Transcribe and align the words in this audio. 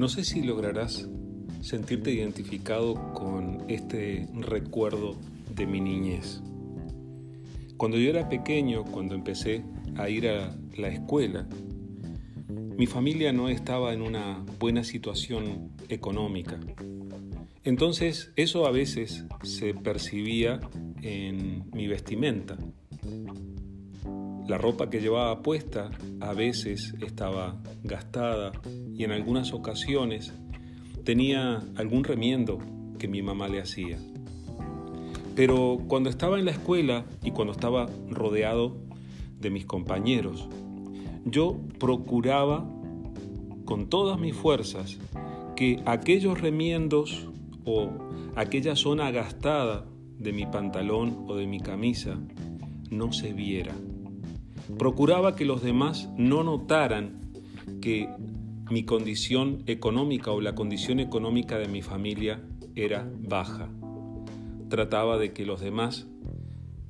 No 0.00 0.08
sé 0.08 0.24
si 0.24 0.42
lograrás 0.42 1.06
sentirte 1.60 2.10
identificado 2.10 2.94
con 3.12 3.66
este 3.68 4.26
recuerdo 4.32 5.18
de 5.54 5.66
mi 5.66 5.82
niñez. 5.82 6.40
Cuando 7.76 7.98
yo 7.98 8.08
era 8.08 8.26
pequeño, 8.30 8.82
cuando 8.82 9.14
empecé 9.14 9.62
a 9.98 10.08
ir 10.08 10.26
a 10.26 10.56
la 10.78 10.88
escuela, 10.88 11.46
mi 12.48 12.86
familia 12.86 13.34
no 13.34 13.50
estaba 13.50 13.92
en 13.92 14.00
una 14.00 14.42
buena 14.58 14.84
situación 14.84 15.72
económica. 15.90 16.58
Entonces 17.64 18.32
eso 18.36 18.66
a 18.66 18.70
veces 18.70 19.26
se 19.42 19.74
percibía 19.74 20.60
en 21.02 21.70
mi 21.74 21.88
vestimenta. 21.88 22.56
La 24.48 24.56
ropa 24.56 24.88
que 24.88 25.02
llevaba 25.02 25.42
puesta 25.42 25.90
a 26.20 26.32
veces 26.32 26.94
estaba 27.02 27.62
gastada 27.84 28.50
y 29.00 29.04
en 29.04 29.12
algunas 29.12 29.54
ocasiones 29.54 30.34
tenía 31.04 31.62
algún 31.76 32.04
remiendo 32.04 32.58
que 32.98 33.08
mi 33.08 33.22
mamá 33.22 33.48
le 33.48 33.62
hacía. 33.62 33.96
Pero 35.34 35.78
cuando 35.88 36.10
estaba 36.10 36.38
en 36.38 36.44
la 36.44 36.50
escuela 36.50 37.06
y 37.24 37.30
cuando 37.30 37.54
estaba 37.54 37.88
rodeado 38.10 38.76
de 39.40 39.48
mis 39.48 39.64
compañeros, 39.64 40.46
yo 41.24 41.58
procuraba 41.78 42.70
con 43.64 43.88
todas 43.88 44.20
mis 44.20 44.34
fuerzas 44.34 44.98
que 45.56 45.80
aquellos 45.86 46.38
remiendos 46.38 47.26
o 47.64 47.88
aquella 48.36 48.76
zona 48.76 49.10
gastada 49.10 49.86
de 50.18 50.34
mi 50.34 50.44
pantalón 50.44 51.24
o 51.26 51.36
de 51.36 51.46
mi 51.46 51.60
camisa 51.60 52.18
no 52.90 53.14
se 53.14 53.32
viera. 53.32 53.72
Procuraba 54.78 55.36
que 55.36 55.46
los 55.46 55.62
demás 55.62 56.10
no 56.18 56.44
notaran 56.44 57.18
que 57.80 58.10
mi 58.70 58.84
condición 58.84 59.64
económica 59.66 60.30
o 60.30 60.40
la 60.40 60.54
condición 60.54 61.00
económica 61.00 61.58
de 61.58 61.66
mi 61.66 61.82
familia 61.82 62.40
era 62.76 63.10
baja. 63.18 63.68
Trataba 64.68 65.18
de 65.18 65.32
que 65.32 65.44
los 65.44 65.60
demás 65.60 66.06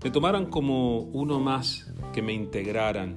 me 0.05 0.11
tomaran 0.11 0.47
como 0.47 1.01
uno 1.01 1.41
más, 1.41 1.93
que 2.13 2.21
me 2.21 2.35
integraran. 2.35 3.17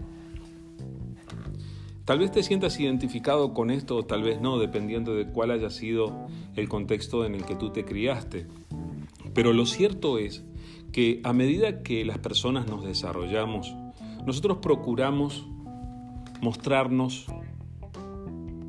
Tal 2.06 2.20
vez 2.20 2.32
te 2.32 2.44
sientas 2.44 2.80
identificado 2.80 3.54
con 3.54 3.70
esto 3.70 3.98
o 3.98 4.06
tal 4.06 4.24
vez 4.24 4.40
no, 4.40 4.58
dependiendo 4.58 5.14
de 5.14 5.28
cuál 5.28 5.52
haya 5.52 5.70
sido 5.70 6.28
el 6.56 6.70
contexto 6.70 7.26
en 7.26 7.36
el 7.36 7.46
que 7.46 7.56
tú 7.56 7.72
te 7.72 7.84
criaste. 7.84 8.48
Pero 9.34 9.52
lo 9.52 9.66
cierto 9.66 10.18
es 10.18 10.44
que 10.94 11.20
a 11.24 11.34
medida 11.34 11.84
que 11.84 12.06
las 12.06 12.20
personas 12.20 12.68
nos 12.68 12.86
desarrollamos, 12.86 13.76
nosotros 14.26 14.60
procuramos 14.62 15.46
mostrarnos 16.42 17.28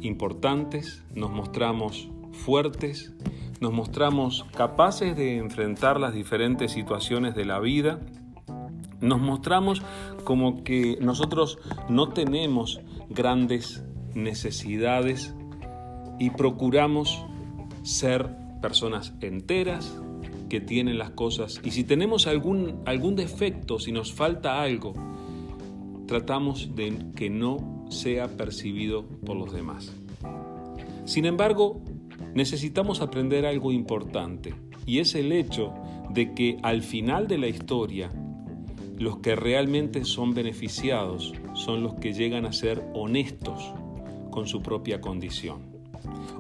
importantes, 0.05 1.02
nos 1.14 1.30
mostramos 1.30 2.08
fuertes, 2.33 3.12
nos 3.60 3.72
mostramos 3.72 4.44
capaces 4.55 5.16
de 5.16 5.36
enfrentar 5.38 5.98
las 5.98 6.14
diferentes 6.14 6.72
situaciones 6.72 7.34
de 7.34 7.44
la 7.44 7.60
vida, 7.60 8.00
nos 9.00 9.20
mostramos 9.20 9.82
como 10.25 10.64
que 10.64 10.98
nosotros 11.00 11.58
no 11.88 12.08
tenemos 12.10 12.80
grandes 13.10 13.84
necesidades 14.14 15.34
y 16.19 16.30
procuramos 16.30 17.25
ser 17.82 18.30
personas 18.62 19.14
enteras 19.20 20.00
que 20.48 20.60
tienen 20.60 20.98
las 20.98 21.10
cosas. 21.10 21.60
Y 21.64 21.72
si 21.72 21.84
tenemos 21.84 22.27
algún, 22.27 22.80
algún 22.86 23.16
defecto, 23.16 23.78
si 23.78 23.92
nos 23.92 24.12
falta 24.12 24.62
algo, 24.62 24.94
tratamos 26.06 26.75
de 26.75 26.97
que 27.14 27.30
no 27.30 27.83
sea 27.95 28.28
percibido 28.37 29.05
por 29.25 29.37
los 29.37 29.53
demás. 29.53 29.92
Sin 31.05 31.25
embargo, 31.25 31.81
necesitamos 32.34 33.00
aprender 33.00 33.47
algo 33.47 33.72
importante 33.72 34.55
y 34.87 34.99
es 34.99 35.15
el 35.15 35.32
hecho 35.32 35.72
de 36.10 36.34
que 36.34 36.59
al 36.62 36.83
final 36.83 37.27
de 37.27 37.38
la 37.38 37.49
historia, 37.49 38.10
los 38.99 39.19
que 39.19 39.34
realmente 39.34 40.04
son 40.04 40.34
beneficiados 40.34 41.33
son 41.54 41.83
los 41.83 41.94
que 41.94 42.12
llegan 42.12 42.47
a 42.47 42.53
ser 42.53 42.84
honestos 42.94 43.72
con 44.31 44.47
su 44.47 44.62
propia 44.62 45.00
condición. 45.00 45.62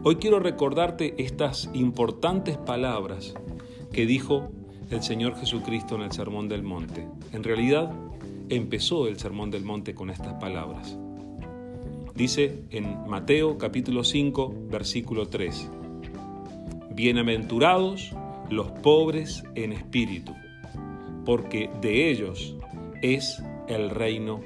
Hoy 0.02 0.16
quiero 0.16 0.38
recordarte 0.38 1.14
estas 1.18 1.70
importantes 1.74 2.56
palabras 2.58 3.34
que 3.92 4.06
dijo 4.06 4.50
el 4.90 5.02
Señor 5.02 5.36
Jesucristo 5.36 5.96
en 5.96 6.02
el 6.02 6.12
Sermón 6.12 6.48
del 6.48 6.62
Monte. 6.62 7.06
En 7.32 7.42
realidad, 7.42 7.90
empezó 8.48 9.08
el 9.08 9.18
Sermón 9.18 9.50
del 9.50 9.64
Monte 9.64 9.94
con 9.94 10.10
estas 10.10 10.34
palabras. 10.34 10.98
Dice 12.14 12.62
en 12.70 13.08
Mateo 13.08 13.58
capítulo 13.58 14.04
5, 14.04 14.54
versículo 14.70 15.26
3, 15.26 15.68
Bienaventurados 16.94 18.12
los 18.50 18.70
pobres 18.70 19.42
en 19.56 19.72
espíritu, 19.72 20.32
porque 21.24 21.68
de 21.80 22.12
ellos 22.12 22.54
es 23.02 23.42
el 23.66 23.90
reino 23.90 24.40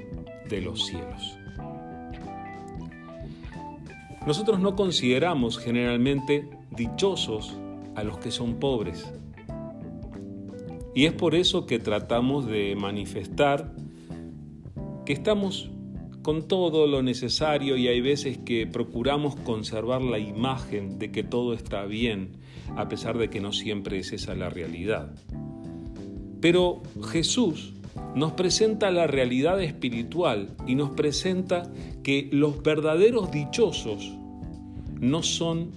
de 0.49 0.61
los 0.61 0.87
cielos. 0.87 1.37
Nosotros 4.25 4.59
no 4.59 4.75
consideramos 4.75 5.59
generalmente 5.59 6.49
dichosos 6.71 7.55
a 7.93 8.03
los 8.03 8.17
que 8.17 8.31
son 8.31 8.55
pobres. 8.55 9.13
Y 10.95 11.05
es 11.05 11.13
por 11.13 11.35
eso 11.35 11.67
que 11.67 11.77
tratamos 11.77 12.47
de 12.47 12.75
manifestar 12.75 13.71
que 15.05 15.13
estamos 15.13 15.69
con 16.29 16.47
todo 16.47 16.85
lo 16.85 17.01
necesario 17.01 17.75
y 17.75 17.87
hay 17.87 18.01
veces 18.01 18.37
que 18.37 18.67
procuramos 18.67 19.35
conservar 19.35 20.03
la 20.03 20.19
imagen 20.19 20.99
de 20.99 21.11
que 21.11 21.23
todo 21.23 21.55
está 21.55 21.85
bien, 21.85 22.33
a 22.75 22.87
pesar 22.87 23.17
de 23.17 23.31
que 23.31 23.41
no 23.41 23.51
siempre 23.51 23.97
es 23.97 24.13
esa 24.13 24.35
la 24.35 24.47
realidad. 24.47 25.11
Pero 26.39 26.83
Jesús 27.09 27.73
nos 28.13 28.33
presenta 28.33 28.91
la 28.91 29.07
realidad 29.07 29.59
espiritual 29.59 30.49
y 30.67 30.75
nos 30.75 30.91
presenta 30.91 31.63
que 32.03 32.29
los 32.31 32.61
verdaderos 32.61 33.31
dichosos 33.31 34.15
no 34.99 35.23
son 35.23 35.71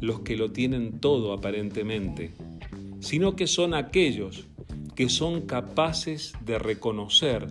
los 0.00 0.20
que 0.20 0.38
lo 0.38 0.50
tienen 0.50 0.98
todo 0.98 1.34
aparentemente, 1.34 2.30
sino 3.00 3.36
que 3.36 3.46
son 3.46 3.74
aquellos 3.74 4.46
que 4.94 5.10
son 5.10 5.42
capaces 5.42 6.32
de 6.42 6.58
reconocer 6.58 7.48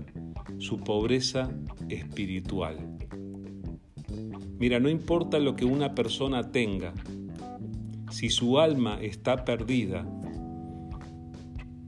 su 0.59 0.79
pobreza 0.79 1.51
espiritual. 1.93 2.77
Mira, 4.59 4.79
no 4.79 4.89
importa 4.89 5.39
lo 5.39 5.55
que 5.55 5.65
una 5.65 5.93
persona 5.95 6.51
tenga, 6.51 6.93
si 8.09 8.29
su 8.29 8.59
alma 8.59 8.99
está 9.01 9.43
perdida, 9.43 10.05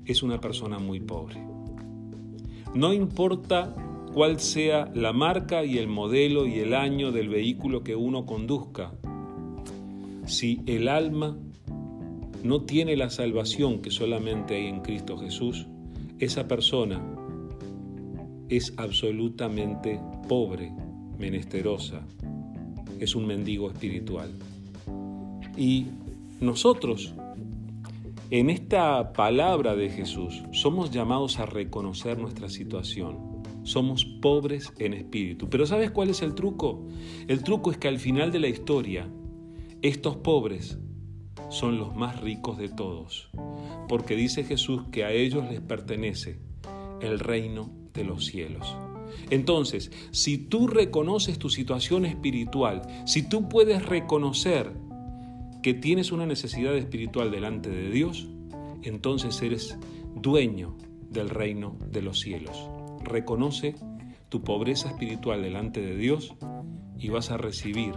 es 0.05 0.23
una 0.23 0.39
persona 0.39 0.79
muy 0.79 0.99
pobre. 0.99 1.41
No 2.73 2.93
importa 2.93 3.73
cuál 4.13 4.39
sea 4.39 4.91
la 4.93 5.13
marca 5.13 5.63
y 5.63 5.77
el 5.77 5.87
modelo 5.87 6.47
y 6.47 6.59
el 6.59 6.73
año 6.73 7.11
del 7.11 7.29
vehículo 7.29 7.83
que 7.83 7.95
uno 7.95 8.25
conduzca, 8.25 8.91
si 10.25 10.61
el 10.65 10.87
alma 10.87 11.37
no 12.43 12.61
tiene 12.61 12.95
la 12.95 13.09
salvación 13.09 13.81
que 13.81 13.91
solamente 13.91 14.55
hay 14.55 14.67
en 14.67 14.81
Cristo 14.81 15.17
Jesús, 15.17 15.67
esa 16.19 16.47
persona 16.47 17.01
es 18.49 18.73
absolutamente 18.77 19.99
pobre, 20.27 20.71
menesterosa, 21.17 22.05
es 22.99 23.15
un 23.15 23.25
mendigo 23.27 23.69
espiritual. 23.69 24.31
Y 25.57 25.87
nosotros, 26.39 27.13
en 28.29 28.49
esta 28.49 29.13
palabra 29.13 29.75
de 29.75 29.89
Jesús, 29.89 30.43
somos 30.51 30.91
llamados 30.91 31.39
a 31.39 31.45
reconocer 31.45 32.17
nuestra 32.17 32.49
situación. 32.49 33.43
Somos 33.63 34.05
pobres 34.05 34.71
en 34.77 34.93
espíritu. 34.93 35.49
Pero 35.49 35.65
¿sabes 35.65 35.89
cuál 35.91 36.09
es 36.09 36.21
el 36.21 36.35
truco? 36.35 36.85
El 37.27 37.43
truco 37.43 37.71
es 37.71 37.77
que 37.77 37.87
al 37.87 37.99
final 37.99 38.31
de 38.31 38.39
la 38.39 38.47
historia, 38.47 39.09
estos 39.81 40.17
pobres 40.17 40.77
son 41.49 41.77
los 41.77 41.95
más 41.95 42.21
ricos 42.21 42.57
de 42.57 42.69
todos, 42.69 43.29
porque 43.87 44.15
dice 44.15 44.43
Jesús 44.43 44.83
que 44.91 45.03
a 45.03 45.11
ellos 45.11 45.45
les 45.49 45.61
pertenece 45.61 46.39
el 47.01 47.19
reino 47.19 47.84
de 47.95 48.03
los 48.03 48.25
cielos. 48.25 48.75
Entonces, 49.29 49.91
si 50.11 50.37
tú 50.37 50.67
reconoces 50.67 51.39
tu 51.39 51.49
situación 51.49 52.05
espiritual, 52.05 52.81
si 53.05 53.27
tú 53.27 53.49
puedes 53.49 53.85
reconocer 53.85 54.71
que 55.63 55.73
tienes 55.73 56.11
una 56.11 56.25
necesidad 56.25 56.75
espiritual 56.75 57.31
delante 57.31 57.69
de 57.69 57.89
Dios, 57.89 58.27
entonces 58.83 59.41
eres 59.41 59.77
dueño 60.15 60.77
del 61.09 61.29
reino 61.29 61.77
de 61.91 62.01
los 62.01 62.19
cielos. 62.19 62.69
Reconoce 63.03 63.75
tu 64.29 64.43
pobreza 64.43 64.89
espiritual 64.89 65.41
delante 65.41 65.81
de 65.81 65.95
Dios 65.95 66.35
y 66.97 67.09
vas 67.09 67.31
a 67.31 67.37
recibir 67.37 67.93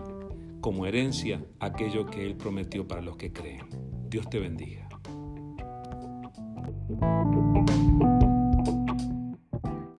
como 0.61 0.87
herencia 0.87 1.45
aquello 1.61 2.06
que 2.06 2.25
Él 2.25 2.37
prometió 2.37 2.87
para 2.87 3.03
los 3.03 3.17
que 3.17 3.33
creen. 3.33 3.67
Dios 4.09 4.29
te 4.31 4.39
bendiga. 4.39 4.89